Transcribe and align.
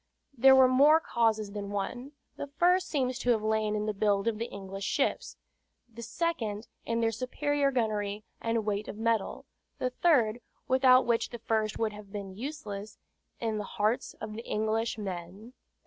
There 0.35 0.55
were 0.55 0.67
more 0.67 0.99
causes 0.99 1.51
than 1.51 1.69
one: 1.69 2.13
the 2.35 2.47
first 2.47 2.87
seems 2.87 3.19
to 3.19 3.29
have 3.29 3.43
lain 3.43 3.75
in 3.75 3.85
the 3.85 3.93
build 3.93 4.27
of 4.27 4.39
the 4.39 4.47
English 4.49 4.83
ships; 4.83 5.37
the 5.87 6.01
second 6.01 6.67
in 6.87 7.01
their 7.01 7.11
superior 7.11 7.69
gunnery 7.69 8.23
and 8.41 8.65
weight 8.65 8.87
of 8.87 8.97
metal; 8.97 9.45
the 9.77 9.91
third 9.91 10.41
(without 10.67 11.05
which 11.05 11.29
the 11.29 11.37
first 11.37 11.77
would 11.77 11.93
have 11.93 12.11
been 12.11 12.35
useless) 12.35 12.97
in 13.39 13.59
the 13.59 13.63
hearts 13.63 14.15
of 14.15 14.33
the 14.33 14.43
English 14.43 14.97
men. 14.97 15.53